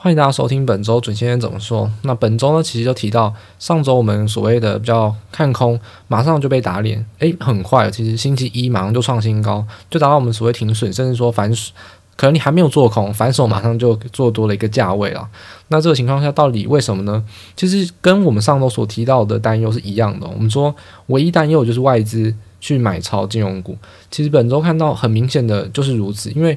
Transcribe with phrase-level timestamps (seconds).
[0.00, 1.90] 欢迎大家收听本周准先生怎么说。
[2.02, 7.04] 那本周呢，其实就提到上周我们所谓的比较看空，马上就被打脸。
[7.18, 11.52] 诶，很快，其实星期一马上就创新高，就达到我们所谓停损，甚至说反，
[12.14, 15.28] 可能你还没有做空，反手马上就做多了一个价位了。
[15.66, 17.24] 那这个情况下，到底为什么呢？
[17.56, 20.28] 其实跟我们上周所提到的担忧是一样的。
[20.28, 20.72] 我们说，
[21.06, 23.76] 唯一担忧就是外资去买超金融股。
[24.12, 26.56] 其实本周看到很明显的就是如此，因为。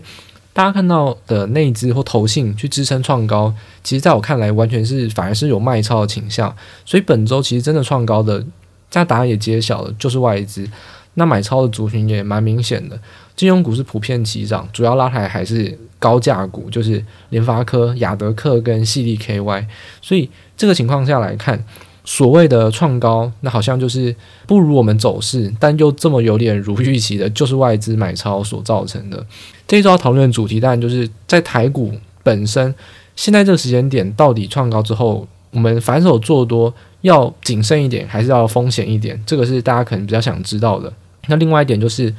[0.53, 6.53] 大家看到的内资或投信去支撑创高，其实在我看来，完全是反而是有卖超的倾向。
[6.85, 8.43] 所以本周其实真的创高的，
[8.89, 10.69] 这答案也揭晓了，就是外资。
[11.13, 12.99] 那买超的族群也蛮明显的，
[13.35, 19.65] 金融股是普遍齐涨，主要拉抬还是高价股，就是联发科、亚德克跟矽力 KY。
[20.01, 21.63] 所以这个情况下来看。
[22.03, 24.15] 所谓的创高，那好像就是
[24.47, 29.23] 不如我们走势，但又这么有点如预期的，就是外资买超所造成的。
[29.67, 31.93] 这一周要讨论的主题，当然就是在台股
[32.23, 32.73] 本身，
[33.15, 39.21] 现在这个时间点到底创高之后，我们反手做多要谨慎一点，还是要风险一点？
[39.25, 40.91] 这个是大家可能比较想知道的。
[41.27, 42.11] 那另外一点就是，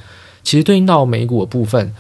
[0.45, 1.93] 其实对应到美股的部分，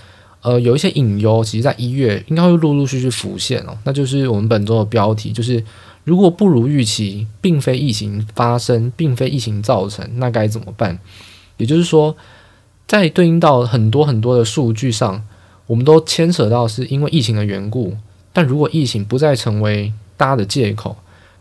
[0.43, 3.77] 呃，有一些隐忧，其实在一月应该会陆陆续续浮现哦。
[3.83, 5.63] 那就是我们本周的标题，就是。
[6.05, 10.99] 如果不如预期，并非疫情发生，并非疫情造成，那该怎么办？
[11.59, 12.17] 也就是说，
[12.89, 15.25] 在对应到很多很多的数据上，
[15.69, 17.97] 我们都牵扯到是因为疫情的缘故。
[18.33, 20.97] 但如果疫情不再成为大家的借口，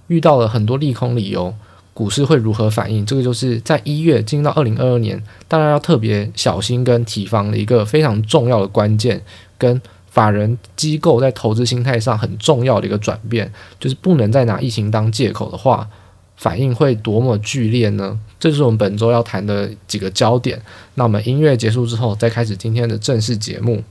[0.07, 1.53] 遇到了很多利空理由，
[1.93, 3.03] 股市会如何反应？
[3.03, 9.23] 这个就是在一月进入到二零二二年，大家要特别小心跟提防的一个非常重要的关键
[9.57, 9.81] 跟。
[10.11, 15.87] 法人机构在投资心态上很重要的一个转变，就是不能再拿疫情当借口的话，
[16.35, 18.19] 反应会多么剧烈呢？
[18.39, 20.61] 这是我们本周要谈的几个焦点。
[20.95, 23.81] 那我们音乐结束之后，再开始今天的正式节目。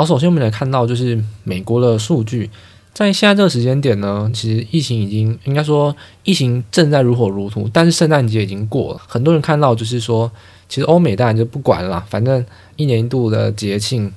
[0.00, 2.48] 好，首先我们来看到就是美国的数据，
[2.94, 5.94] 在现在这个时间点呢，其实疫情已经应该说
[6.24, 10.32] 疫情正在如火如荼，但是圣诞节已经过了，很多人看到就是说，
[10.70, 12.42] 其实欧美当然就不管了，反正
[12.76, 14.10] 一年一度的节庆，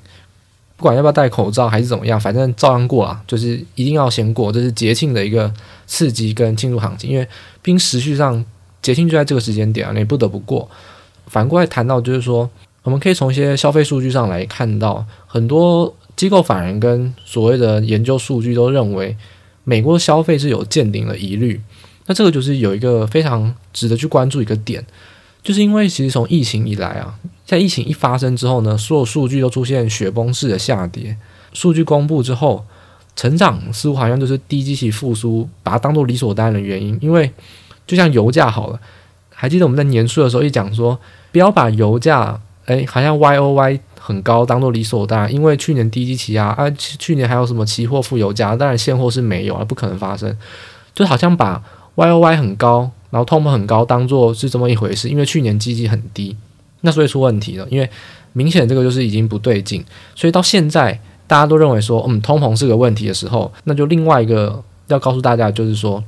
[0.77, 5.53] 不管要不要戴口罩还是怎么样，反正照样过啊，就是一定要先过，这是节庆的一个
[5.85, 7.27] 刺激跟庆祝行情，因为
[7.61, 8.45] 毕竟时序上
[8.81, 10.69] 节庆就在这个时间点啊，你不得不过。
[11.27, 12.49] 反过来谈到就是说。
[12.83, 19.15] 我们可以从一些消费数据上来看到，很多机构法人跟所谓的研究数据都认为，
[19.63, 21.61] 美国消费是有见顶的疑虑。
[22.07, 24.85] 那这个就是有一个非常值得去关注一个点，
[25.41, 31.15] 就是因为其实从疫情以来啊，在疫情一发生之后呢，所有数据都出现雪崩式的下跌。
[31.53, 32.65] 数据公布之后，
[33.15, 36.97] 成长似乎好像就是低基期复苏，把它当做理所当然的原因。
[36.99, 37.31] 因为
[37.87, 38.79] 就像油价好了，
[39.29, 40.99] 还记得我们在年初的时候一讲说，
[41.31, 42.41] 不要把油价。
[42.65, 50.37] 哎，好像 Y O Y 很高，当做理所当然，因为去年低基期啊，啊，去年还有什么期货负油价，当然现货是没有啊，不可能发生，
[50.93, 51.61] 就好像把
[51.95, 56.35] Y O Y 很高，然后通膨很高，当做是这么一回事，因为去年基期很低，
[56.81, 57.89] 那所以出问题了，因为
[58.33, 59.83] 明显这个就是已经不对劲，
[60.15, 66.03] 所以到现在大家都认为说，嗯，通膨是个问题的时候，那就另外一个要告诉大家就是说，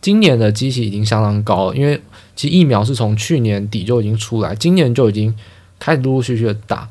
[0.00, 2.00] 今年的基期已经相当高了，因为
[2.36, 5.34] 其实疫苗是从去年底就已经出来，今年就已经。
[5.78, 6.88] 开始陆陆续续的打，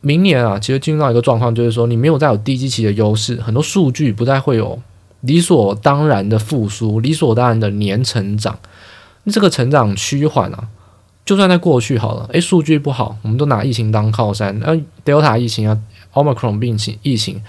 [0.00, 4.80] 明年啊，其实进入到一个状况，就是说你没有再有低基期的优势，很多数据不再会有
[5.20, 8.58] 理所当然的复苏，理所当然的年成长。
[9.24, 10.68] 那这个成长趋缓啊，
[11.24, 15.78] 就算在过去好了，诶，数据不好，我们都拿疫情当靠山，呃，Delta 疫情啊
[16.12, 17.42] ，Omicron 病情疫情，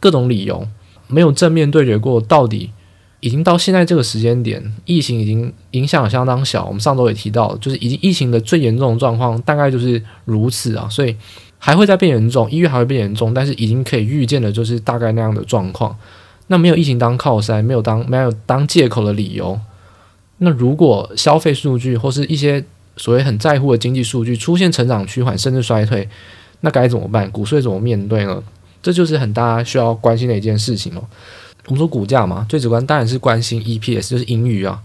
[0.00, 0.66] 各种理由
[1.06, 2.70] 没有正面对决过，到底。
[3.20, 6.64] 已经到现在这个时间点，疫情已经影响相当小。
[6.66, 11.16] 我们上周也提到，就是已经疫情的最严重的状况大概就是如此啊，所以
[11.58, 15.96] 还会再变严重，一月还会变严重，但是已经可以预见的，就是大概那样的状况。
[16.46, 19.58] 那没有疫情当靠山，没有当没有当借口的理由。
[20.38, 22.64] 那如果消费数据或是一些
[22.96, 26.08] 所谓很在乎的经济数据出现成长趋缓甚至衰退，
[26.60, 27.28] 那该怎么办？
[27.32, 28.42] 股税怎么面对呢？
[28.80, 31.02] 这就是很大家需要关心的一件事情哦。
[31.68, 34.82] 我们说股价嘛，最直观当然是关心 EPS，就是盈余啊。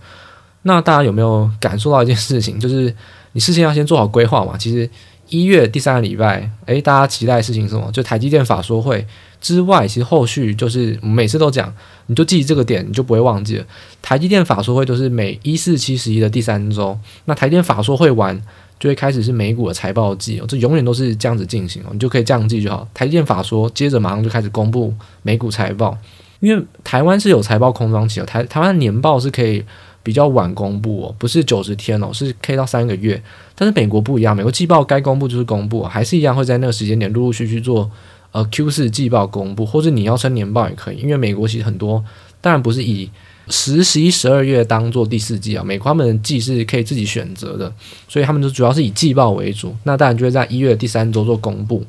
[0.63, 2.93] 那大家有没有感受到一件事情，就是
[3.31, 4.57] 你事先要先做好规划嘛？
[4.57, 4.89] 其实
[5.29, 7.89] 一月第三个礼拜，诶，大家期待的事情是什么？
[7.91, 9.05] 就台积电法说会
[9.41, 11.73] 之外，其实后续就是每次都讲，
[12.07, 13.65] 你就记这个点，你就不会忘记了。
[14.01, 18.41] 台积电法说会都是每一四七十一的第三周，那台电法说会完
[18.79, 22.87] 就会开始是美股的财报季哦，这永远都是这样子进行哦，你就可以这样记就好。
[22.93, 24.93] 台积电法说接着马上就开始公布
[25.23, 25.97] 美股财报。
[26.43, 29.63] 因为台湾是有财报空窗期的，台台湾年报是可以
[30.03, 33.23] 比较晚公布哦，不是九十天哦，是可以到三个月。
[33.55, 37.89] 但是美国不一样，美国季报该公布就是公布，还是一样会在那个时间点陆陆续续做
[38.33, 42.03] 呃 Q 四季报公布，或者你要称年报也可以，因为美国其实很多，
[42.41, 43.09] 当然不是以
[43.47, 47.73] 十、十一、十二月当做第四季啊，美国他们的季是可以自己选择的，
[48.09, 51.85] 所以他们就主要是以季报为主，那当然就会在一月第三周做公布。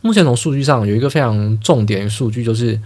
[0.00, 2.76] 目前从数据上有一个非常重点数据，就是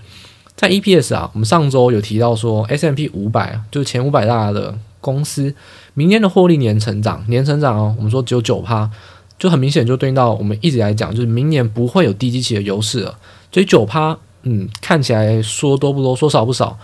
[0.56, 5.55] 在 EPS 啊，我们上周有提到说 S M P 五百就是前五百大的公司，
[5.93, 8.91] 明年的获利年成长，年成长哦，我们说只有九趴，
[9.38, 13.19] 就很明显就对应到我们一直来讲，就是明年不会有低基期的优势了，
[13.53, 16.79] 所以九趴，嗯，看起来说多不多，说少不少。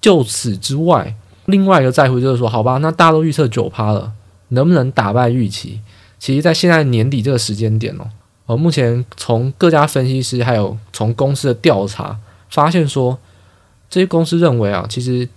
[0.00, 1.16] 就此之外，
[1.46, 4.12] 另外一个在乎就是说，好吧，那大家都预测九趴了，
[4.50, 5.80] 能不能打败预期？
[6.20, 8.06] 其实，在现在年底这个时间点哦。
[8.46, 12.16] 呃，目前从各家分析师还有从公司的调查
[12.48, 13.18] 发现说，
[13.90, 15.28] 这些公司认为啊，其实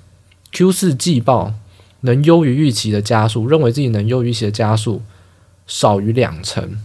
[0.52, 1.54] Q 四季报
[2.02, 5.02] 能优于预期的加速，认为自己能优于预期的加速
[5.68, 6.78] 少于两成，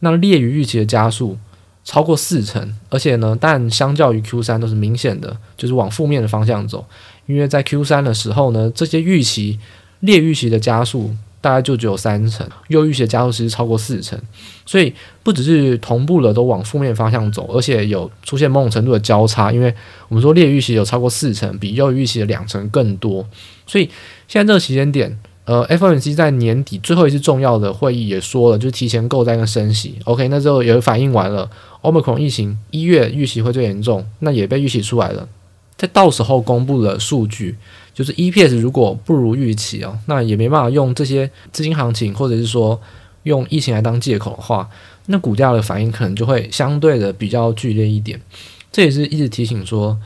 [0.00, 1.38] 那劣于预期的加速
[1.84, 6.86] 超过四成，而且呢，但相较于 Q 三都是明显的，就是往负面的方向走，
[7.26, 9.58] 因为在 Q 三的时候呢，这些预期
[10.00, 11.16] 劣预期的加速。
[11.46, 14.18] 大概就只有三成，优预期的家数其实超过四成，
[14.64, 19.72] 所以不只是同步的都往负面方向走，而且有出现某种程度的交叉，因为
[20.08, 23.24] 我们说劣预期有超过四成，比优预期的两成更多，
[23.64, 23.88] 所以
[24.26, 31.48] 现在这个时间点，呃，FOMC 在年底最后一次重要的会议也说了，就是提前购债跟升息，OK，那之后也反应完了
[31.82, 35.28] ，Omicron 疫情一月预期会最严重，那也被预期出来了，
[35.76, 37.54] 在到时候公布的数据。
[37.96, 42.78] 就是 EPS 如果不如预期哦，那也没办法用这些资金行情或者是说
[43.22, 44.68] 用疫情来当借口的话，
[45.06, 48.20] 那股价的反应可能就会相对的比较剧烈一点。
[48.70, 49.98] 这也是一直提醒说，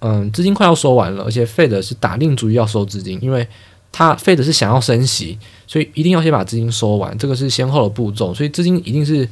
[0.00, 3.48] 嗯，资金快要收完了，而且 Fed 是打定主意要收资金，因为
[3.90, 9.26] 他 Fed 是想要升息，所以一定要先把资金收完，这个是先后的步骤，所以资金一定是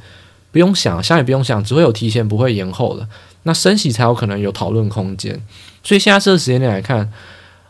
[0.51, 3.07] 不用想，想也不用想，只会有提前不会延后的，
[3.43, 5.39] 那升息才有可能有讨论空间。
[5.85, 7.13] 所以现在这个时间点来看。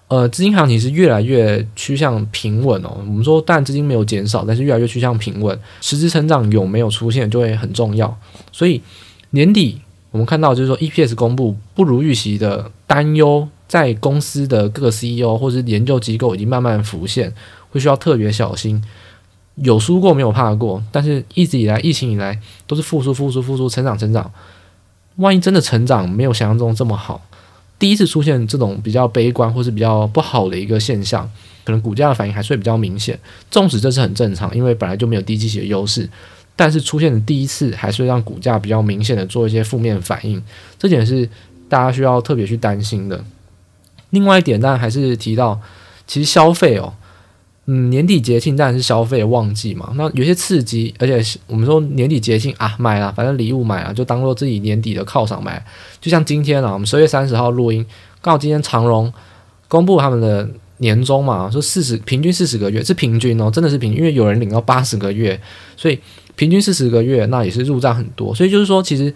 [0.09, 2.97] 呃，资金行情是越来越趋向平稳哦。
[2.99, 5.59] 我们说，但资金没有减少，但是越来越趋向平稳。
[5.81, 8.17] 实质成长有没有出现，就会很重要。
[8.53, 8.81] 所以
[9.31, 9.81] 年底
[10.13, 17.35] 我们看到，就是说 EPS 公布不如预期的担忧，在公司的各个 CEO 或是研究机构已经慢慢浮现，
[17.71, 18.81] 会需要特别小心。
[19.57, 24.31] 有输过没有怕过，但是一直以来疫情以来都是复苏、复苏、复苏，成长、成长。
[25.17, 27.27] 万一真的成长没有想象中这么好。
[27.79, 31.31] 第一次出现这种比较悲观或是比较不好的一个现象，
[31.65, 33.19] 可能股价的反应还是会比较明显。
[33.51, 36.09] 纵使这是很正常，因为本来就没有低基企的优势，
[36.55, 40.43] 但是出现的第一次还是会让股价比较明显的做一些负面反应，
[40.79, 41.29] 这点是
[41.69, 43.23] 大家需要特别去担心的。
[44.11, 45.61] 另外一点，当然还是提到，
[46.07, 46.95] 其实消费哦。
[47.69, 49.91] 嗯，年底节庆当然是消费旺季嘛。
[49.97, 55.61] 那有些刺激，而且我们说年底节庆啊，买了，反正礼物买了，就当做自己年底的犒赏买。
[56.01, 57.85] 就像今天啊，我们十二月三十号录音，
[58.23, 59.13] 刚好今天长荣
[59.67, 65.41] 公布他们的年终嘛，说四十平均四十个月是平均哦，真的是平均，因为有人领到八十个月，
[65.77, 65.99] 所以
[66.37, 68.33] 平均四十个月，那也是入账很多。
[68.33, 69.13] 所以就是说，其实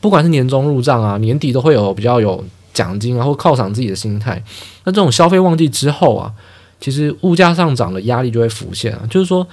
[0.00, 2.42] 不管是年终入账啊，年底都会有比较有
[2.72, 4.42] 奖金啊，或犒赏自己的心态。
[4.84, 6.32] 那这种消费旺季之后啊。
[6.80, 9.46] 其实物价上涨的压力就会浮现啊，就是说，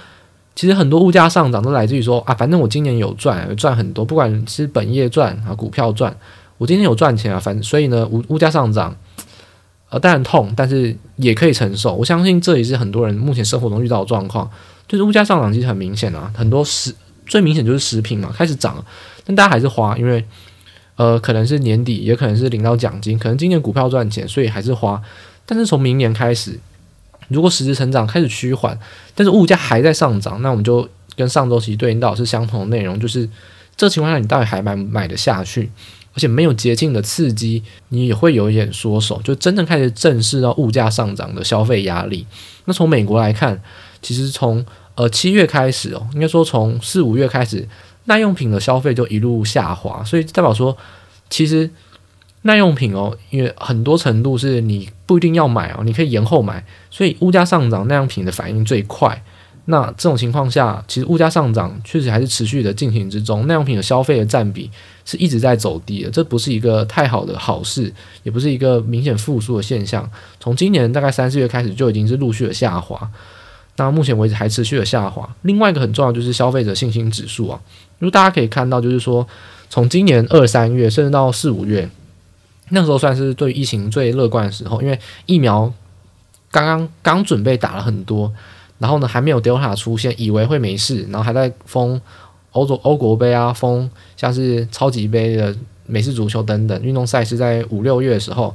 [0.54, 6.16] 其实很多物价上涨都来自于说啊，反正我今年有赚，赚很多，不管是本业赚啊，股票赚，
[6.56, 8.96] 我今天有赚钱啊，反正所以呢，物物价上涨，
[9.90, 11.94] 呃，当然痛，但是也可以承受。
[11.94, 14.50] 我相信这也是很多人目前生活中遇到的状况，
[14.88, 16.94] 就是物价上涨其实很明显啊，很多食
[17.26, 18.82] 最明显就是食品嘛开始涨，
[19.26, 20.24] 但大家还是花，因为
[20.96, 25.00] 呃可能是年底，也可能是领到奖金，可能今年股票赚钱，所以还是花，
[25.44, 26.58] 但是从明年开始。
[27.28, 28.78] 如果实质成长开始趋缓，
[29.14, 33.28] 但是物价还在上涨，那我们就跟上周期对应到是相同的内容，就是
[33.76, 35.70] 这情况下你到底还买买得下去？
[36.14, 42.26] 而且没有捷径的刺激，你也会有一点缩手，就真正开始正视到物价上涨的消费压力。
[42.64, 43.60] 那从美国来看，
[44.02, 47.68] 其实从呃七月开始哦，应该说从四五月开始，
[48.04, 50.76] 耐用品的消费就一路下滑，所以代表说
[51.30, 51.70] 其实。
[52.42, 59.22] 耐用品哦，因为很多程度是你不一定要买哦，你可以延后买，所以物价上涨，耐用品的反应最快。
[59.70, 64.70] 那这种情况下，其实物价上涨确实还是持续的进行之中，耐用品的消费的占比
[65.04, 67.92] 是一直在走低的，这不是一个太好的好事，
[68.22, 70.08] 也不是一个明显复苏的现象。
[70.40, 73.10] 从今年大概三四月开始就已经是陆续的下滑，
[73.76, 75.28] 那目前为止还持续的下滑。
[75.42, 77.60] 另外一个很重要就是消费者信心指数啊，
[77.98, 79.26] 因为大家可以看到，就是说
[79.68, 81.90] 从今年二三月甚至到四五月。
[82.70, 85.72] 那时候算是对疫情最乐观的时候，因为疫苗
[86.50, 88.32] 刚刚刚准备打了很多，
[88.78, 92.00] 然后呢还没有 Delta 出现，以为会没事，然后还在封
[92.52, 95.54] 欧洲欧国杯啊，封像是超级杯的
[95.86, 98.54] 美式足球等等运动赛事，在五六月的时候，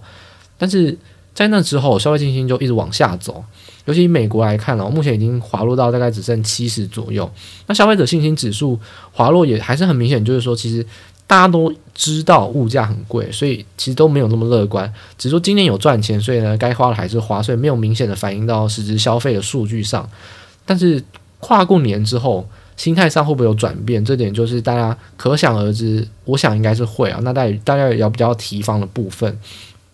[0.58, 0.98] 但是
[1.34, 3.44] 在那之后，消费信心就一直往下走。
[3.86, 7.30] 尤其美国来看呢，目前已经滑落到大概只剩七十左右。
[7.68, 8.80] 那消费者信心指数
[9.12, 10.86] 滑落也还是很明显，就是说，其实
[11.28, 14.92] 大家都知道物价很贵，所以其实都没有那么乐观。
[15.18, 20.08] 只是说今年有赚钱，所以呢，该花的还是花，所以没有明显的反映到实质消费的数据上。
[20.66, 21.04] 但是
[21.40, 24.04] 跨过年之后，心态上会不会有转变？
[24.04, 26.08] 这点就是大家可想而知。
[26.26, 27.20] 我想应该是会啊。
[27.24, 29.38] 那大家大家也要比较提防的部分。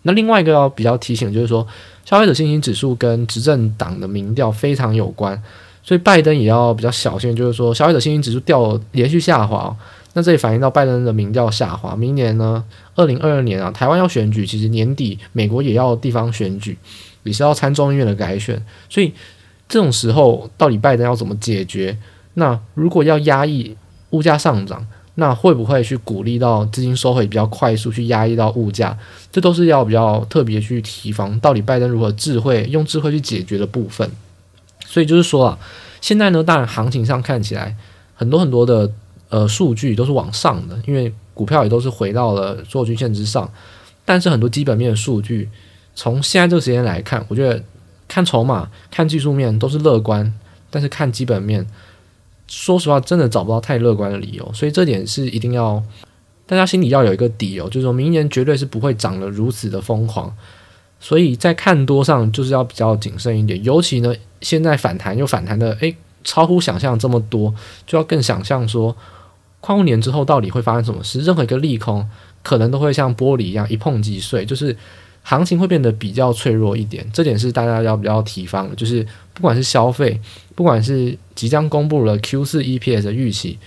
[0.02, 1.66] 那另外一个要比较提醒就是说。
[2.02, 5.40] 消费者信心指数跟执政党的民调非常有关，
[5.80, 7.36] 所以拜登也要比较小心。
[7.36, 9.72] 就是说，消费者信心指数掉连续下滑，
[10.12, 11.94] 那这里反映到拜登的民调下滑。
[11.94, 12.64] 明年呢，
[12.94, 16.76] 二零二二年啊，台湾要选举，其实年底美国也要地方选举，
[17.22, 18.62] 也是要参众议院的改选。
[18.88, 19.12] 所以
[19.68, 21.96] 这种时候，到底拜登要怎么解决？
[22.34, 23.76] 那如果要压抑
[24.10, 24.86] 物价上涨？
[25.16, 28.96] 那会不会去鼓励到资金收回比较快速，去压抑到物价？
[29.30, 34.08] 这都是要比较特别去提防，到底拜登如何智慧用智慧去解决的部分。
[34.86, 35.58] 所以就是说啊，
[36.00, 37.76] 现在呢，当然行情上看起来
[38.14, 38.90] 很多很多的
[39.30, 43.50] 呃数据都是往上的，因为股票也都是回到了做均线之上。
[44.04, 45.48] 但是很多基本面的数据，
[45.94, 47.62] 从现在这个时间来看，我觉得
[48.06, 50.32] 看筹码、看技术面都是乐观，
[50.68, 51.66] 但是看基本面。
[52.52, 55.80] 说实话，真的找不到太乐观的理由，所以这点是一定要
[56.48, 60.34] 大家心里要有一个底哦，就是说明年绝对是不会涨得如此的疯狂，
[60.98, 65.94] 所以在看多上就是要比较谨慎一点，尤其呢现在反弹又反弹的诶，
[66.24, 67.54] 超乎想象这么多，
[67.86, 68.96] 就要更想象说
[69.60, 72.08] 跨过年之后到底会发生什么事，任何一个利空
[72.42, 74.76] 可能都会像玻璃一样一碰即碎，就是。
[75.22, 78.74] 行情会变得比较脆弱一点，这点是大家要比较提防的。
[78.74, 80.18] 就是不管是消费，
[80.54, 83.58] 不管是即将公布了 Q 四 EPS 的预期，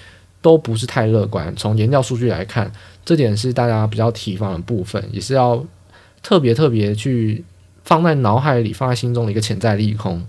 [0.42, 1.56] 都不是太乐观。
[1.56, 2.72] 从研调数据来看，
[3.06, 5.64] 这点是大家比较提防的部分，也是要
[6.24, 7.46] 特别特别去
[7.84, 10.26] 放在脑海里、放在心中的一个潜在利空。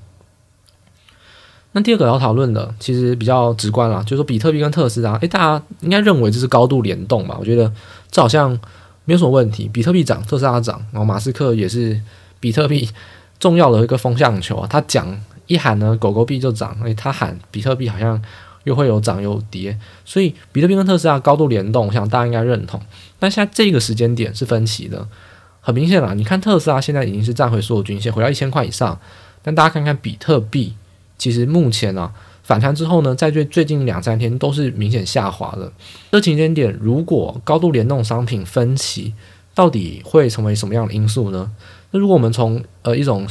[1.74, 7.36] 那第二个要讨论的，其实比较直观啦，就是说比特币跟特斯拉，诶，大家应该认为这是高度联动吧？
[7.38, 7.70] 我觉得
[8.10, 8.58] 这好像。
[9.06, 12.00] 没有什么问题，比特币涨，特斯拉涨，然后马斯克也是
[12.40, 12.88] 比特币
[13.38, 14.66] 重要的一个风向球啊。
[14.66, 15.06] 他讲
[15.46, 18.18] 一喊呢，狗狗币就涨，诶，他喊比特币好像
[18.62, 22.80] 又会有涨有跌，所以比特币跟特斯拉高度联动，我想大家应该认同。
[23.18, 25.06] 但现在这个时间点是分歧的，
[25.60, 28.98] 很明显啦，你看特斯拉现在已经是站回所有均线，回到一千块以上，
[29.42, 30.72] 但大家看看比特币，
[31.18, 32.12] 其实目前啊。
[32.42, 35.72] 反弹之后呢，在最最近两三天都是明显下滑的。
[36.12, 39.14] 这期间点，如果高度联动商品分歧，
[39.54, 41.50] 到底会成为什么样的因素呢？
[41.90, 43.26] 那如果我们从呃一种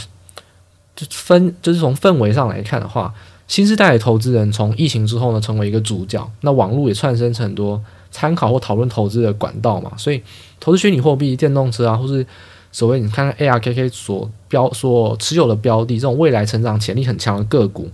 [0.96, 3.14] 就分就是从氛围上来看的话，
[3.48, 9.92] 新时代的投资人从疫情之后呢，成为一个主角，那网络也窜生成很多参考或讨论投资的管道嘛。
[9.96, 10.24] 所以，
[10.60, 12.26] 投资虚拟货币、电动车啊，或是
[12.74, 17.90] 所谓你看看 ARKK 所标所持有的标的，这种未来成长潜力很强的个股。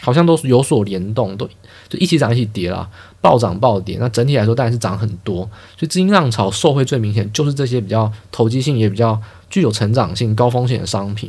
[0.00, 1.44] 好像都是有所联动，都
[1.88, 2.88] 就一起涨一起跌啦，
[3.20, 3.96] 暴涨暴跌。
[3.98, 5.38] 那整体来说当然是涨很多，
[5.76, 9.20] 所以资金浪潮受惠最明显就是这些比较投机性也比较
[9.50, 11.28] 具有成长性、高风险的商品。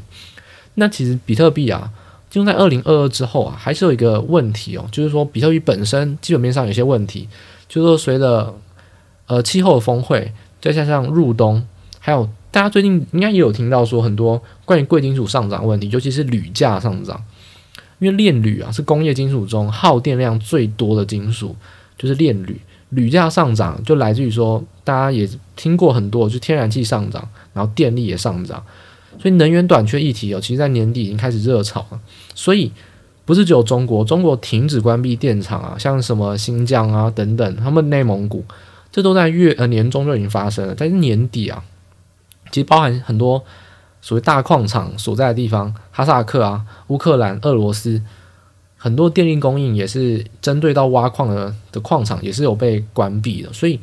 [0.76, 1.90] 那其实比特币啊，
[2.30, 7.28] 就在二零二二之后啊，还是有一个问题哦，就是说比特币本身基本面上有些问题，
[7.68, 8.54] 就是说随着
[9.26, 10.32] 呃气候的峰会，
[10.62, 11.66] 再加上入冬，
[11.98, 17.24] 还有大家最近应该也有听到说很多关于贵金属上涨问题，尤其是铝价上涨。
[18.00, 21.54] 因为炼铝啊是工业金属中耗电量最多的金属，
[21.98, 22.60] 就是炼铝。
[22.92, 28.64] 铝价上涨就来自于说，大家也听过很多，就天然气上涨，然后电力也上涨，
[29.22, 32.00] 所以能源短缺议题哦，其实在年底已经开始热炒了。
[32.34, 32.72] 所以
[33.26, 38.44] 不是只有中国，中国停止关闭电厂啊，像什么新疆啊等等，他们内蒙古，
[38.92, 40.74] 这都在月呃年中就已经发生了。
[40.76, 41.62] 但是年底啊，
[42.52, 43.44] 其实包含很多。
[44.02, 48.02] 所谓大矿场所在的地方，哈萨克啊、乌克兰、俄罗斯，
[48.78, 53.52] 很多电力供应也是针对到挖矿的的矿场，也是有被关闭的。
[53.52, 53.78] 所以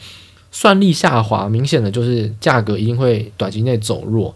[0.51, 4.35] 算力下滑，明显的就是价格一定会短期内走弱。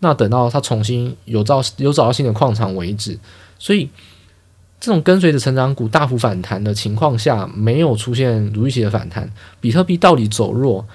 [0.00, 3.18] 那等到它重新有找有找到新的矿场为止，
[3.58, 3.88] 所以
[4.78, 9.32] 这种跟随着成长股大幅反弹的情况下，没有出现如预期的反弹。
[9.58, 10.86] 比特币到底走弱？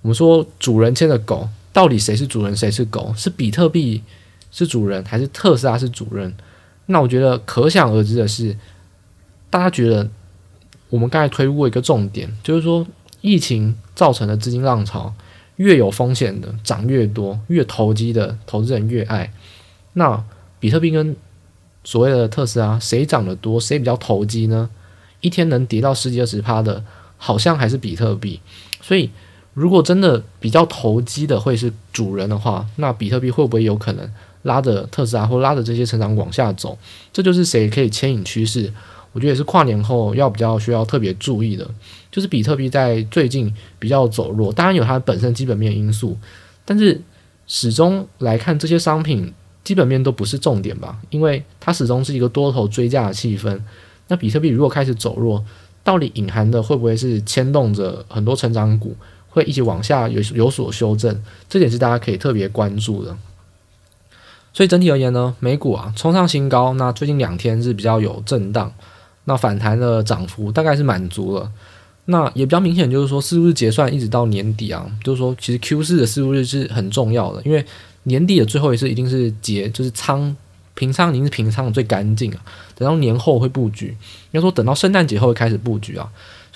[0.00, 1.46] 我们说主人牵着狗。
[1.72, 3.12] 到底谁是主人，谁是狗？
[3.16, 4.02] 是比特币
[4.50, 6.34] 是主人，还是特斯拉是主人？
[6.86, 8.56] 那我觉得可想而知的是，
[9.48, 10.08] 大家觉得
[10.88, 12.86] 我们刚才推过一个重点，就是说
[13.20, 15.14] 疫情造成的资金浪潮
[15.56, 19.32] 越有风险的涨越多，越投机的投资人越爱。
[19.92, 20.24] 那
[20.58, 21.14] 比特币跟
[21.84, 24.68] 所谓的特斯拉，谁涨得多，谁比较投机呢？
[25.20, 26.82] 一天能跌到十几二十趴的，
[27.16, 28.40] 好像还是比特币。
[28.82, 29.10] 所以，
[29.54, 34.10] 如果真的比较投机的会是主人的话，那比特币会不会有可能
[34.42, 36.78] 拉着特斯拉或拉着这些成长往下走？
[37.12, 38.72] 这就是谁可以牵引趋势？
[39.12, 41.68] 我觉得也是跨年后要比较需要特别注意的，
[42.12, 46.16] 就是比特币在最近比较走弱，当然有它本身基本面因素，
[46.64, 47.00] 但是
[47.48, 49.32] 始终来看这些商品
[49.64, 53.60] 基本面都不是重点吧，因为它始终是一个多头追价的气氛。
[54.06, 55.44] 那比特币如果开始走弱，
[55.82, 58.94] 到底隐含的会不会是牵动着很多成长股
[59.30, 61.22] 会一起往下有有所修正？
[61.48, 63.16] 这点是大家可以特别关注的。
[64.52, 68.72] 所以整体而言呢，美股啊冲上新高，那最近两天是比较有震荡。
[69.24, 71.52] 那反弹的涨幅大概是满足了，
[72.06, 74.90] 那也比较明显，就是说是不是结算一直到年底啊？
[75.04, 77.64] 就是说，其实 Q 四的四日是很重要的，因为
[78.04, 80.34] 年底的最后一次一定是结，就是仓
[80.74, 82.40] 平仓，已经是平仓的最干净啊。
[82.74, 83.88] 等到年后会布局，
[84.32, 86.10] 应该说等到圣诞节后开始布局啊。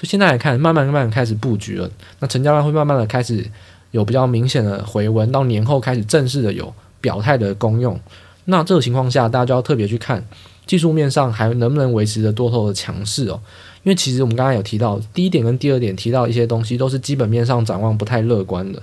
[0.04, 3.44] 现在来看，慢慢慢慢开始布局了，那成交量会慢慢的开始
[3.90, 7.98] 有比较明显的回温，到年后开始正式的有表态的功用。
[8.46, 10.24] 那这个情况下，大家就要特别去看。
[10.66, 13.38] 技术面上还能不能维持着多头的强势哦？
[13.82, 18.78] 因为其实我们刚刚有提到第一点跟第二点提到一些东西，都是基本面上展望不太乐观的，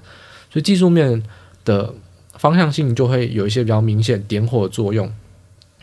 [0.51, 1.23] 所以技术面
[1.65, 1.91] 的
[2.33, 5.11] 方向性就会有一些比较明显点火作用。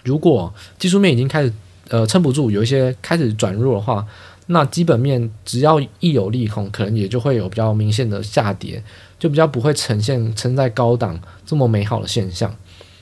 [0.05, 1.53] 如果技术面已经开始
[1.89, 4.07] 呃撑不住，有一些开始转弱的话，
[4.51, 8.83] 那基本面只要一有利空，可能也就会有比较明显的下跌，
[9.19, 12.55] 就比较不会呈现撑在高档这么美好的现象。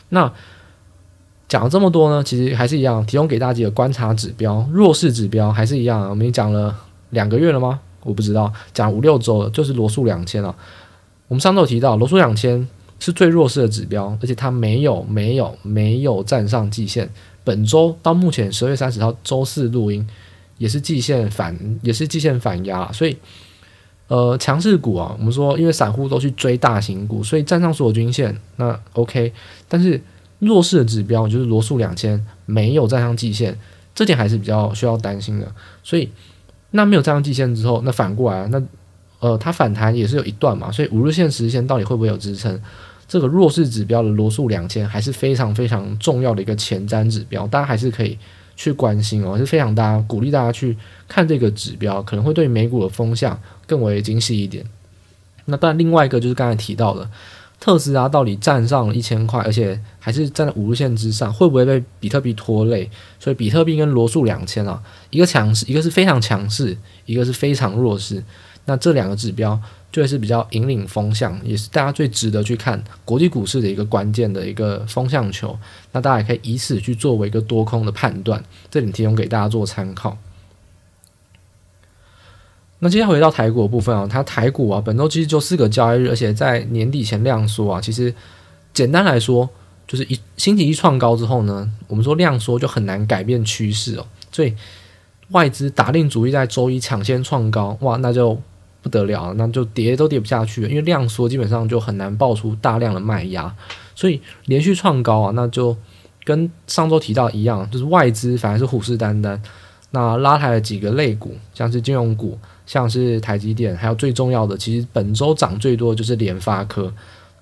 [0.09, 0.33] 那
[1.49, 6.11] 讲了这么多呢，其实还是一样，提供给大家几个观察指标，弱势指标还是一样。
[6.11, 6.77] 我们讲了
[7.11, 7.81] 两个月了吗？
[8.03, 10.55] 我不知道，讲五六周了，就是罗素两千了。
[11.29, 12.67] 我们上周提到罗素两千
[12.99, 17.09] 是最弱势的指标，而且它没有没有没有站上季线。
[17.45, 20.05] 本周到目前十二月三十号周四录音，
[20.59, 23.17] 也是季线反也是季线反压，所以
[24.09, 29.33] 呃强势股啊，我们说因为散户都去追大型股，所以站上所有均线，那 OK，
[29.69, 30.01] 但是。
[30.39, 33.59] 弱势的指标就是罗素两千没有站上季线，
[33.95, 35.51] 这点还是比较需要担心的。
[35.83, 36.11] 所以
[36.73, 38.63] 那没有站上季线之后，那反过来那
[39.19, 42.61] 呃它反弹也是有一段嘛，所以五日线、十日线到底会不会有支撑？
[43.09, 48.19] 这个弱势指标的罗素两千还是非常非常重要的一个前瞻指标，大家还是可以
[48.57, 54.65] 去关心哦，是非常大家鼓励大家去看这个指标，可能会对美股的风向更为精细一点。
[55.45, 57.09] 那当然，另外一个就是刚才提到的。
[57.59, 62.89] 特斯拉到底站上了一千块，而且还是站在五日线之上，会不会被比特币拖累？
[63.19, 68.23] 所以比特币跟罗素两千啊，一个强势，一个是非常强势，一个是非常弱势。
[68.67, 69.59] 那这两个指标
[69.91, 75.59] 就会是比较引领风向，也是大家最值得去看国际股市的一个关键的一个风向球。
[75.93, 80.19] 那大家也可以以此去作为一个多空的判断，这里提供给大家做参考。
[82.81, 88.15] 那接下来回到台股的部分啊，它台股啊，本周其实就四个交易日，而且在年底前量缩啊，其实
[88.75, 89.49] 简单来说，
[89.87, 94.55] 就是一星期一创高之后呢，我们说量缩就很难改变趋势哦，所以
[95.31, 98.39] 外资打定主意在周一抢先创高，哇，那就
[98.87, 103.55] 不得了，那就跌都跌不下去了，因为量缩基本上就很难爆出大量的卖压，
[103.95, 105.77] 所以连续创高啊，那就
[106.25, 109.39] 跟上周提到一样，就是外资反而是虎视眈眈，
[109.91, 112.39] 那拉抬了几个类股，像是金融股。
[112.67, 116.93] 像是台积电，还有最重要的，其实本周涨最多的就是联发科、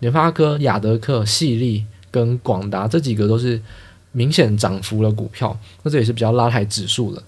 [0.01, 3.59] 联发科、亚德客、矽力跟广达这几个都是
[4.13, 7.23] 明显涨幅的股票，那这也是比较拉抬指数的。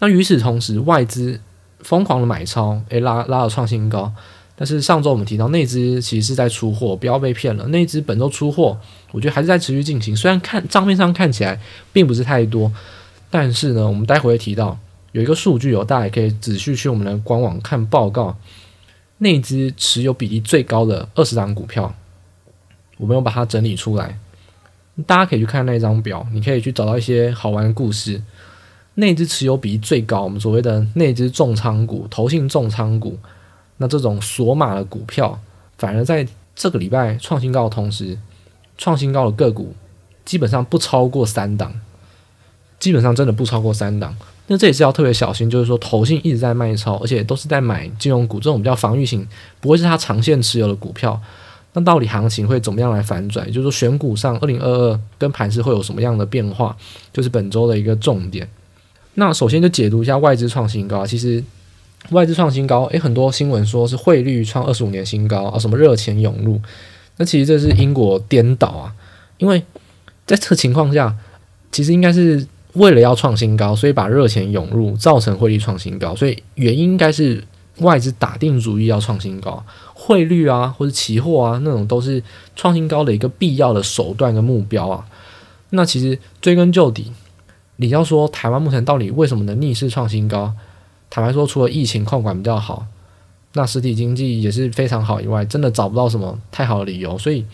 [0.00, 1.38] 那与此同时，外资
[1.86, 4.12] 疯狂的买超，诶，拉拉了创新高。
[4.56, 7.66] 但是上周我们提到那只其实是在出货，不要被骗了。
[7.68, 8.76] 那只本周出货，
[9.12, 11.60] 我觉得还是在持续进行，虽然看账面上看起来
[11.92, 12.72] 并不是太多，
[13.30, 14.78] 但是呢，我们待会会提到。
[15.12, 18.36] 有一个数据哦，大家也可以仔细去我们的官网看报告。
[19.18, 21.94] 那只持有比例最高的二十张股票，
[22.98, 24.18] 我们有把它整理出来，
[25.06, 28.20] 大家可以去看那张表，你可以去找到一些好玩的故事。
[28.96, 33.18] 内资持有比例最高，我们所谓的内资重仓股、投信重仓股，
[33.76, 35.38] 那这种锁码的股票，
[35.78, 38.18] 反而在这个礼拜创新高的同时，
[38.78, 39.74] 创新高的个股
[40.24, 41.72] 基本上不超过三档，
[42.78, 44.16] 基本上真的不超过三档。
[44.46, 49.26] 那这也是要特别小心，就是说投信一直在卖超，而且都是在买金融股这种比较防御型，
[49.60, 51.20] 不会是它长线持有的股票。
[51.72, 53.46] 那到底行情会怎么样来反转？
[53.46, 56.74] 也就是说选股上，二零二二跟盘势会有什么样的变化？
[57.12, 58.48] 就是本周的一个重点。
[59.16, 61.42] 那首先就解读一下外资创新高，其实
[62.10, 66.60] 外资创新高，诶，很多新闻说是汇率创二十五年新高啊，什么热钱涌入，
[67.16, 68.94] 那其实这是因果颠倒啊，
[69.38, 69.62] 因为
[70.24, 71.16] 在这个情况下，
[71.72, 77.42] 其实应该是为了要创新高，所以把热钱涌入，造成汇率创新高，所以原因应该是
[77.78, 82.22] 外资打定主意要创新高，汇率啊或者期货啊那种都是
[82.54, 85.06] 创新高的一个必要的手段跟目标啊，
[85.70, 87.10] 那其实追根究底，
[87.76, 90.54] 你要说台湾目前到底为什么能逆势创新高？
[91.08, 92.86] 坦白说，除了疫情控管比较好，
[93.52, 97.16] 那实体经济也是非常好以外，真的找不到什么太好的理由。
[97.16, 97.44] 所以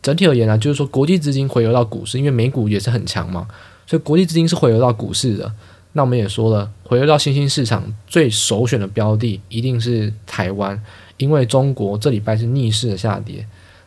[0.00, 3.46] 整体而言呢、就是说国际资金回流到股市，因为美股也是很强嘛，
[3.86, 5.52] 所以国际资金是回流到股市的。
[5.92, 10.80] 那我们也说了，回流到新兴市场最首选的标的一定是台湾，
[11.16, 13.46] 因为中国这礼拜是逆势的下跌。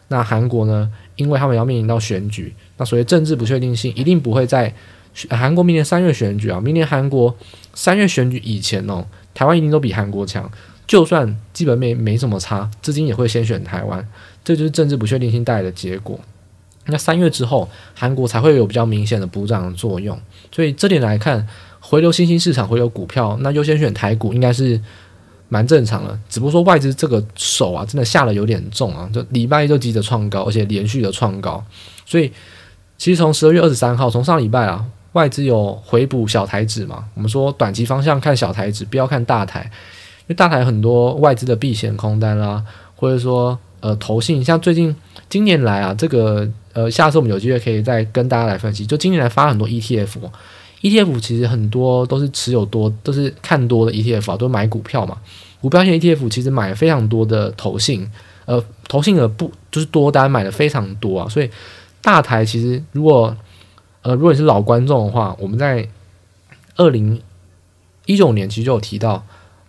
[0.10, 4.74] 那韩国呢，因为他们要面临到选举，那所以政治不确定性一定不会在。
[5.30, 7.36] 韩国明年三月选举啊，明年韩国
[7.74, 10.50] 三月选举以前哦，台湾一定都比韩国强。
[10.88, 14.06] 就算基本面没什么差，资金也会先选台湾，
[14.44, 16.20] 这就是政治不确定性带来的结果。
[16.88, 20.20] 那三月之后，韩国才会有比较明显的补涨作用。
[20.52, 21.48] 所以这点来看，
[21.80, 24.82] 回流新兴市场，回流股票，那优先选台股应该是
[25.48, 26.20] 蛮正常的。
[26.28, 31.64] 只不过说外资这个手啊，真的下的有点重啊，就礼拜一就急着创高，而且连续的创高。
[32.06, 32.30] 所以
[32.98, 34.86] 其实从十二月二十三号，从上礼拜啊。
[35.14, 37.06] 外资有回补小台指嘛？
[37.16, 39.62] 我们说短期方向看小台指，不要看大台，
[40.22, 42.64] 因为大台很多外资的避险空单啦，
[42.96, 44.96] 或者说呃投信，像最近
[45.30, 48.86] 今年来啊，这个呃下次我们有机会可以再跟大家来分析。
[48.86, 55.18] 就今年来发很多 ETF，ETF 其实很多都是持有多，都是看多的 ETF 啊，都买股票嘛。
[55.60, 58.10] 股票型 ETF 其实买非常多的投信，
[58.46, 61.50] 呃投信的不就是多单买的非常多啊，所以
[62.02, 63.36] 大台其实如果
[64.04, 65.88] 呃，如果你是老观众的话，我们在
[66.78, 67.22] 二零
[68.06, 69.24] 一九年其实就有提到，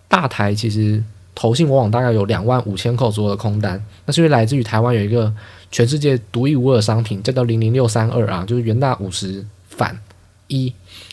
[0.09, 1.03] 大台其实
[1.35, 5.33] 投信往往大概有两万五千口左右的空单，那是因为来自于台湾有一个
[5.71, 9.99] 全世界独一无二的商品，叫做零零六三二啊，就是元大五十反
[10.49, 10.73] 一。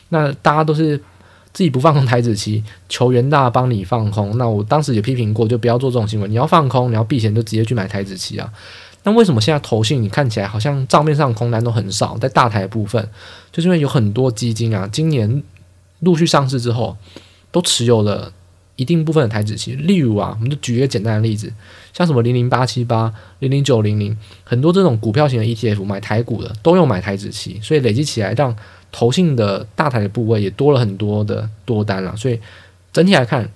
[0.09, 0.97] 那大家都是
[1.51, 4.37] 自己不放空台子期，求元大帮你放空。
[4.37, 6.27] 那我当时也批评过，就不要做这种行为。
[6.27, 8.51] 你要放空，你要避险，就直接去买台子期啊。
[9.03, 13.09] 那为什么现在投信你看起来好像账面上空单都很少，在大台部分，
[13.51, 15.41] 就是因为有很多基金啊，今年
[16.01, 16.97] 陆续上市之后，
[17.49, 18.33] 都持有了
[18.75, 19.73] 一定部分的台指期。
[19.73, 21.51] 例如啊，我们就举一个简单的例子，
[21.93, 28.53] 像什么零零八七八、零零九零零，很多这种股票型的 ETF 买台股的都有买台指期，所以累积起来让
[28.91, 32.15] 投信的大台的部位也多了很多的多单了。
[32.17, 32.39] 所以
[32.91, 33.49] 整体来看。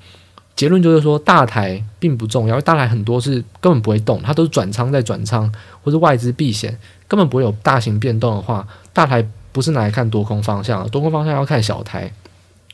[0.56, 5.52] 结论就是说，大台并不重要，因为大台很多是根本不会动，它都是转仓在转仓，
[5.84, 12.14] 或是外资避险，根本不会有大型变动的话，大台不是拿来看多空方向，多空方向要看小台。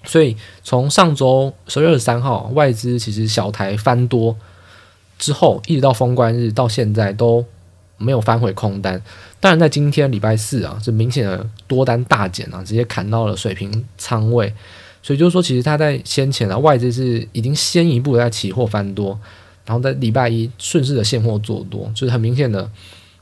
[0.04, 4.36] 所以从上周十月二十三号，外资其实小台翻多
[5.18, 7.46] 之后，一直到封关日到现在都
[7.98, 9.02] 没有翻回空单。
[9.40, 14.54] 当然，在今天礼拜四啊，是明显的多单大减啊，直接砍到了水平仓位。
[15.02, 19.18] 所以就是说，其实他在先前啊，外资是已经先一步在期货翻多，
[19.66, 22.70] 然后在礼拜一顺势的现货做多，就是很明显的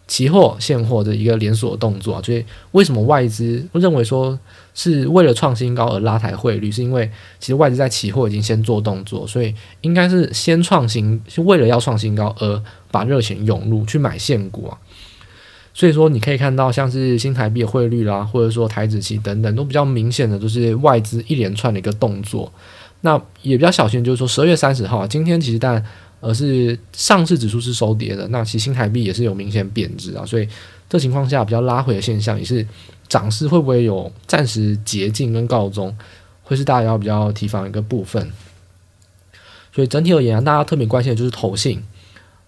[0.07, 2.21] 期货现货的一个连锁动作啊。
[2.23, 4.37] 所以为什么外资认为说
[4.73, 7.09] 是为了创新高而拉抬汇率，是因为
[7.39, 14.77] 其实外资在期货已经先做动作，所以应该是先创新，是为了要创新高而把热钱涌入去买现股啊。
[15.77, 22.51] 所以说，你可以看到像是新台币的汇率啦，或者说台指期等等，都比较明显的，就是外资一连串的一个动作。
[23.01, 25.85] 那也比较小心，就是说十二月三十号啊，今天其实但
[26.19, 30.25] 而是上市指数是收跌的，那其实新台币也是有明显贬值啊。
[30.25, 30.49] 所以
[30.89, 32.65] 这情况下比较拉回的现象，也是
[33.07, 35.95] 涨势会不会有暂时捷径跟告终，
[36.41, 38.31] 会是大家要比较提防一个部分。
[39.71, 41.83] 所以整体而言啊，大家特别关心的就是投信。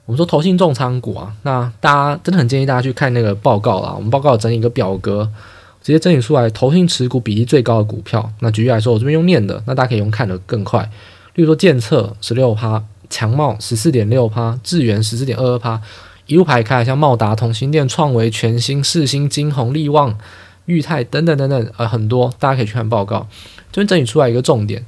[0.09, 3.93] 我们说投信重仓股啊，那大家真的很建议大家去看那个报告啦。
[3.95, 5.23] 我们报告整理一个表格，
[5.83, 8.27] 直接整理出来投信持股比例最高的股票。
[8.39, 10.81] 那举例来说，我这边用念的，那大家可以用看的更快。
[11.35, 15.79] 例如说建策十六趴，强茂十四点六趴，智原十四点二二趴，
[16.25, 20.17] 一路排开，像茂达、同心店、创维、全新、世芯、晶宏、力旺、
[20.65, 23.27] 裕泰等等等等，呃，很多大家可以去看报告。
[23.71, 24.83] 这边整理出来一个重点，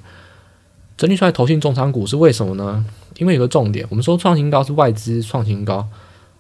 [0.98, 2.84] 整理出来投信重仓股是为什么呢？
[3.18, 5.88] 因为有个重点，我们说创新高是外资创新高，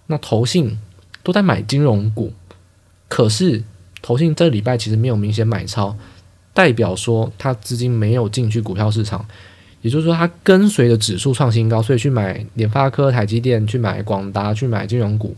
[0.08, 0.80] 那投信
[1.22, 2.34] 都在买金融股，
[3.08, 3.64] 可是
[4.02, 5.96] 投信这礼拜其实没有明显买超，
[6.54, 9.26] 代表说它资金没有进去股票市场，
[9.82, 15.36] 也就是说它跟随着指数创新高，所以去买联发科、台积电，去买广达，去买金融股，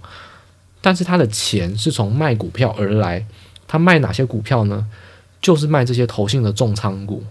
[0.82, 3.26] 但是它的钱是从卖股票而来，
[3.68, 4.88] 它卖哪些股票呢？
[5.42, 7.24] 就是卖这些投信的重仓股，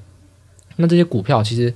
[0.76, 1.72] 那这些股票其实。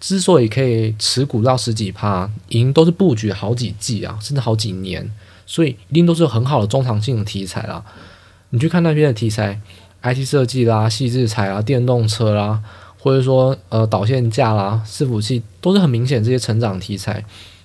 [0.00, 5.08] 之所以可以持股到十几趴，已经都是布局好几季啊，甚至好几年，
[5.46, 7.84] 所以一定都是很好的中长性的题材啦。
[8.48, 9.60] 你去看那边的题材
[10.02, 12.60] ，IT 设计啦、矽智财啦、电动车啦，
[12.98, 17.22] 或者说呃导线架啦、伺服器，都是很明显这些成长题材。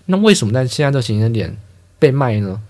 [0.07, 1.57] 那为什么在现在这个时间点
[1.97, 2.61] 被卖呢？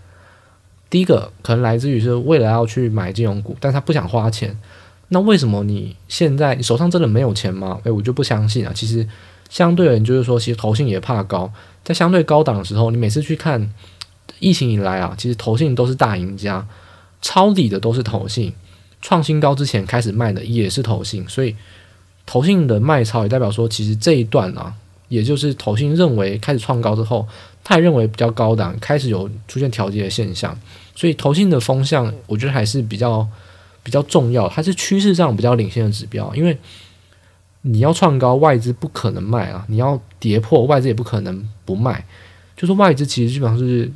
[0.89, 4.57] 第一个可能来自于是为了要去买金融股，但他不想花钱。
[5.09, 7.79] 那为什么你现在你手上真的没有钱吗？
[7.83, 8.71] 诶，我就不相信啊。
[8.73, 9.05] 其实
[9.49, 11.51] 相对而言，就是说，其实投信也怕高，
[11.83, 13.71] 在相对高档的时候，你每次去看
[14.39, 16.67] 疫情以来啊，其实投信都是大赢家，
[17.21, 18.53] 抄底的都是投信，
[19.01, 21.55] 创新高之前开始卖的也是投信，所以
[22.25, 24.73] 投信的卖超也代表说，其实这一段啊，
[25.09, 27.27] 也就是投信认为开始创高之后，
[27.63, 30.57] 他也认为比较高档，开始有出现调节的现象，
[30.95, 33.27] 所以投信的风向，我觉得还是比较。
[33.85, 36.57] 比较重要，它是趋势上比较领先的指标，因为
[37.67, 42.05] 你要创高，外资不可能卖啊；你要跌破，外资也不可能不卖。
[42.55, 43.91] 就是外资其实基本上是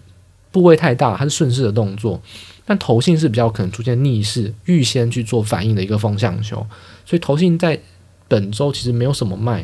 [0.52, 2.20] 部位太大，它是顺势的动作，
[2.66, 6.66] 但投信是比较可能出现逆势，预先去做反应的一个风向球。
[7.06, 7.80] 所以投信在
[8.28, 9.64] 本周其实没有什么卖，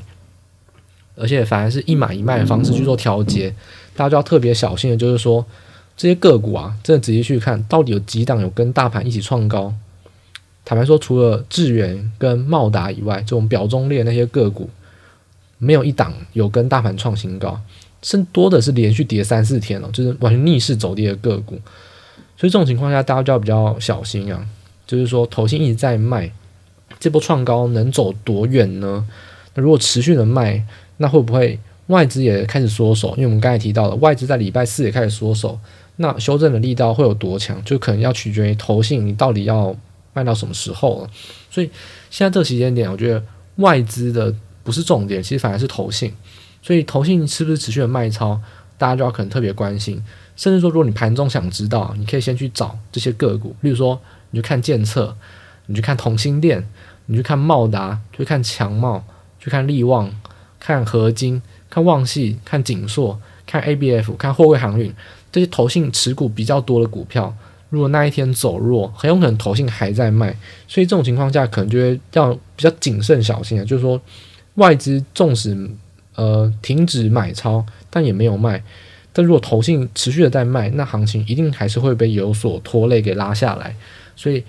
[1.15, 3.49] 而且反而是一买一卖的方式去做调节，
[3.95, 5.43] 大家就要特别小心的，就是说
[5.97, 9.73] 这些个股啊，真的仔细去看到底有几档有跟大盘一起创高。
[10.65, 14.67] 坦白说，除了智原跟茂达以外，这种表中列那些个股，
[15.59, 17.61] 没有一档有跟大盘创新高，
[18.01, 21.59] 甚多的是连续跌三四天了，就是完全逆势走跌的个股。
[22.35, 24.43] 所以这种情况下，大家就要比较小心啊。
[24.87, 26.31] 就是说，投信一直在卖，
[26.99, 29.07] 这波创高能走多远呢？
[29.53, 30.65] 那如果持续的卖，
[30.97, 33.09] 那会不会外资也开始缩手？
[33.17, 35.59] 因为我们刚才提到了，外资在礼拜四也开始缩手，
[35.97, 37.63] 那修正的力道会有多强？
[37.63, 39.75] 就可能要取决于投信，你到底要。
[40.15, 41.09] 卖到什么时候了？
[41.51, 41.69] 所以
[42.09, 43.23] 现在这个时间点，我觉得
[43.57, 46.11] 外资的不是重点，其实反而是投信。
[46.63, 48.41] 所以投信是不是持续的卖超，
[48.77, 50.01] 大家就要可能特别关心。
[50.35, 54.01] 甚至说，如果你盘中想知道，你可以先去找这些个股，例如说，
[54.31, 55.15] 你去看建测，
[55.67, 56.67] 你去看同欣电，
[57.05, 59.05] 你去看茂达，去看强茂，
[59.39, 60.13] 去看力旺，
[60.59, 64.93] 看合金，看旺系，看景硕，看 ABF，看货柜航运
[65.31, 67.35] 这些投信持股比较多的股票。
[67.69, 70.35] 如果那一天走弱，很有可能投信还在卖，
[70.67, 73.65] 所以这种情况下可能就会要比较谨慎小心啊。
[73.65, 73.99] 就是说，
[74.55, 75.69] 外资纵使
[76.15, 78.63] 呃停止买超，但也没有卖。
[79.11, 83.75] 但如果投信持续的在卖，那行情一定还是会被有所拖累给拉下来。
[84.15, 84.43] 所以，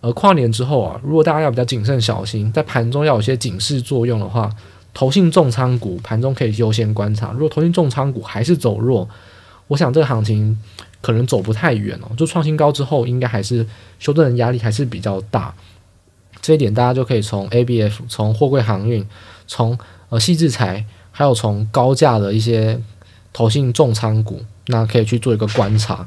[0.00, 4.50] 呃，跨年之后啊，如果大家要比较谨慎小心，在盘中要有些警示作用的话，
[4.92, 7.32] 投信重仓股盘中可以优先观察。
[7.32, 9.08] 如果投信重仓股还是走弱，
[9.70, 10.58] 我想这个行情。
[11.02, 13.66] 可能走不太远哦，就创新高之后，应该还是
[13.98, 15.54] 修正的压力还是比较大。
[16.42, 19.02] 这一点大家就可以从 ABF、从货柜航运、
[19.46, 19.78] 从
[20.10, 22.78] 呃矽智财，还有从高价的一些
[23.32, 26.06] 投信重仓股，那可以去做一个观察。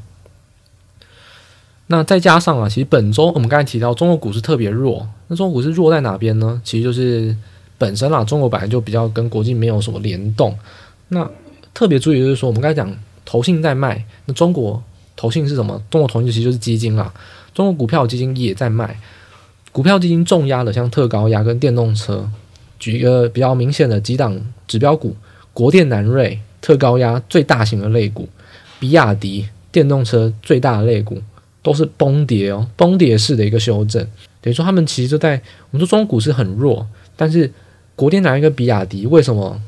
[1.88, 6.62] 那再加上啊，其实本周我们刚才提到中国股市特别弱，那中国股市弱在哪边呢？
[6.64, 7.36] 其实就是
[7.80, 10.56] 本身啊，中国本来就比较跟国际没有什么联动。
[11.08, 11.28] 那
[11.74, 12.96] 特别注意就是说，我们刚才讲。
[13.34, 14.80] 投信在卖，那中国
[15.16, 15.82] 投信是什么？
[15.90, 17.12] 中国投信其实就是基金啦。
[17.52, 18.96] 中国股票基金也在卖，
[19.72, 22.30] 股票基金重压的像特高压跟电动车。
[22.78, 25.16] 举一个比较明显的几档指标股：
[25.52, 28.30] 国电、南瑞、特高压最大型的类股，
[28.80, 31.20] 比亚迪电动车最大的类股，
[31.64, 34.08] 都是崩跌哦，崩跌式的一个修正。
[34.42, 35.42] 等于说他们其实就在
[35.72, 37.52] 我们说中国股市很弱，但是
[37.96, 39.60] 国电、南瑞跟比亚迪为什么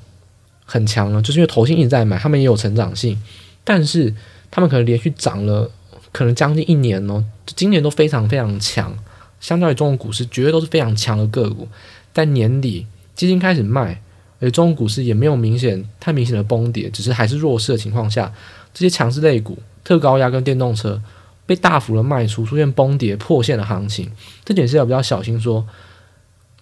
[0.65, 1.19] 很强呢？
[1.19, 3.19] 就是因为投信一直在买，他们也有成长性。
[3.65, 4.15] 但是
[4.49, 5.69] 他们可能连续涨了
[6.13, 8.97] 可能将近一年哦，今年都非常非常强，
[9.41, 11.67] 相较于中国股市绝对都是非常强的个股。
[12.13, 14.01] 在年底基金开始卖，
[14.39, 18.31] 而中国股市也没有明显太明显的崩跌，只是还是弱势的情况下，
[18.73, 21.01] 这些强势类股、特高压跟电动车
[21.45, 24.09] 被大幅的卖出，出现崩跌破线的行情，
[24.45, 25.67] 这点是要比较小心说。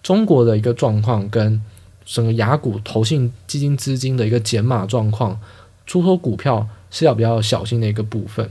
[0.02, 1.62] 中国的一个状况跟
[2.04, 5.40] 整个雅股投信基金资金的一个减码状况，
[5.86, 6.68] 出脱股票。
[6.94, 8.48] 是要比较小心的一个部分，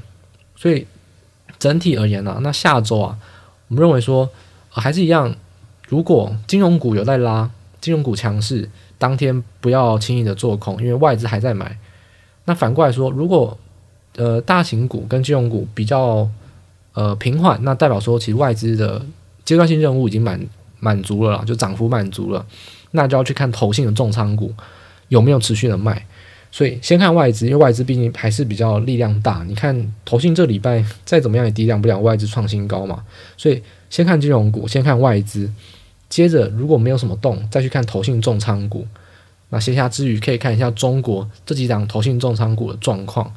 [0.57, 0.85] 所以
[1.61, 3.17] 整体而言呢、啊，那下周啊，
[3.69, 4.29] 我们认为说、
[4.75, 5.33] 呃、还是一样，
[5.87, 7.49] 如果金融股有在拉，
[7.81, 11.79] 金融股强势，当天不要轻易的做空，因为外资还在买。
[12.47, 13.57] 那反过来说，如果
[14.17, 16.29] 呃大型股跟金融股比较
[16.95, 19.01] 呃平缓，那代表说其实外资的
[19.45, 20.45] 阶段性任务已经满
[20.81, 22.45] 满足了啦，就涨幅满足了，
[22.91, 24.53] 那就要去看投信的重仓股
[25.07, 26.05] 有没有持续的卖。
[26.53, 29.43] 所以先看外资，因为外资毕竟还是比较力量大。
[29.49, 33.03] 你看投信这礼拜再怎么样也抵挡不了外资创新高嘛。
[33.39, 35.51] 所以先看金融股，先看外资，
[36.11, 38.87] 接着如果没有什么动，再去看投信重仓股。
[39.49, 43.33] 那闲暇之余可以看一下中国这几档投信重仓股的状况，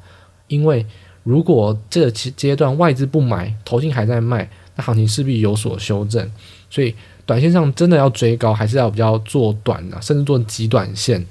[0.47, 0.85] 因为
[1.23, 6.29] 如果这个阶段外资不买，投信还在卖，那行情势必有所修正。
[6.69, 6.93] 所以
[7.25, 11.25] 短线上真的要追高，还是要比较做短啊，甚至做极短线。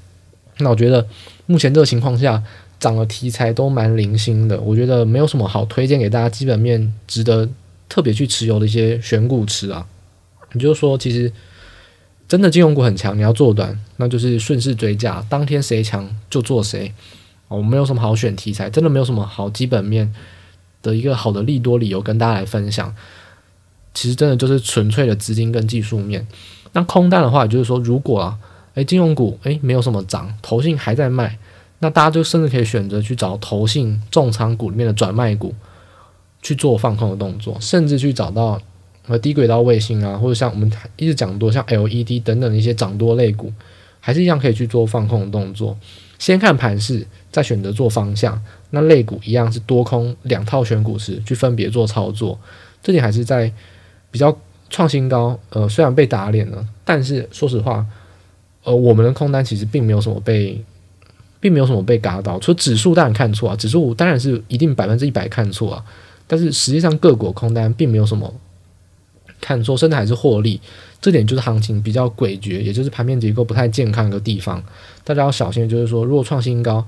[0.59, 1.07] 那我觉得
[1.47, 2.43] 目前这个情况下，
[2.79, 7.49] 涨的题材都蛮零星的，我觉得没有什么好推荐给大家，基本面值得
[7.89, 9.87] 特别去持有的一些选股池啊。
[10.53, 11.33] 也就是说，其实
[12.29, 16.93] 真的金融股很强，你要做短，那就是顺势追价，当天谁强就做谁。
[17.49, 20.15] 哦，没有什么好选题材，真的没有什么好基本面
[20.83, 22.95] 的一个好的利多理由跟大家来分享。
[23.93, 26.27] 其实真的就是纯粹的资金跟技术面。
[26.73, 28.39] 那空单的话，也就是说，如果啊，
[28.75, 31.39] 诶，金融股诶没有什么涨，投信还在卖，
[31.79, 35.55] 那大家就甚至可以选择去找投信重仓股里面的转卖股
[36.43, 38.61] 去做放空的动作，甚至去找到
[39.07, 43.53] 呃低轨道卫星啊，或者像我们一直讲多像 LED 等等的一些涨多类股，
[44.01, 45.77] 还是一样可以去做放空的动作。
[46.19, 48.41] 先看盘势，再选择做方向。
[48.71, 52.39] 那类股一样是多空两套选股池去分别做操作，
[52.83, 53.53] 这点还是在。
[54.11, 54.39] 比较
[54.71, 57.85] 创新高，呃，虽然被打脸了，但是说实话，
[58.65, 60.63] 呃，我们的空单其实并没有什么被，
[61.39, 62.39] 并没有什么被嘎到。
[62.41, 65.85] 除了指数当然看错啊，指数当然是一定百分之一百看错啊，
[66.27, 68.35] 但是实际上个股空单并没有什么
[69.41, 70.61] 看错，甚至还是获利。
[71.01, 74.63] 这点就是行情比较诡谲，也就是盘面结构不太健康的地方，
[75.05, 75.69] 大家要小心。
[75.69, 76.87] 就是说，如果创新高，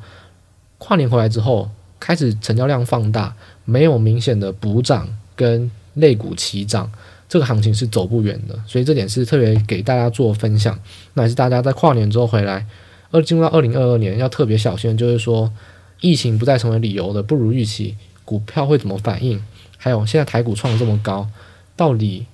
[0.78, 1.68] 跨年回来之后
[2.00, 3.36] 开始成交量放大，
[3.66, 6.90] 没有明显的补涨跟类股齐涨。
[7.28, 10.78] 这个行情是走不远的，所以这点是特别给大家做分享。
[11.14, 12.64] 那也是大家在跨年之后回来，
[13.10, 15.52] 而进入到二零二二年要特别小心，就是说
[16.00, 19.42] 疫情不再成为理由的不如预期，股票会怎么反应？
[19.76, 21.28] 还有现在台股创得这么高，
[21.74, 22.26] 到底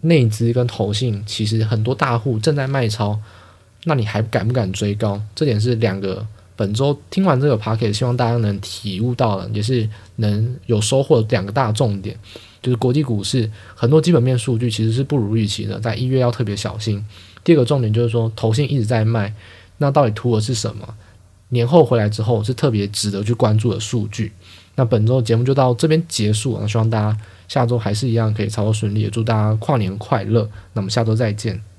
[0.00, 3.20] 内资跟投信其实很多大户正在卖超，
[3.84, 5.22] 那你还敢不敢追高？
[5.34, 6.26] 这点是两个
[6.56, 12.18] 本周听完这个 podcast，希望大家能体悟到的，也是能有收获的两个大重点。
[12.64, 17.04] 就是国际股市很多基本面数据其实是不如预期的，在一月要特别小心。
[17.44, 19.34] 第二个重点就是说，投信一直在卖，
[19.76, 20.94] 那到底图的是什么？
[21.50, 24.32] 年后回来之后是特别值得去关注的数据。
[24.76, 30.48] 那本周节目就到这边结束了，希望大家下周还是一样可以操作顺利，也祝大家跨年快乐。
[30.72, 31.73] 那我们下周再见。